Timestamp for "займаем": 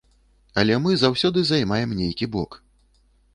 1.51-1.93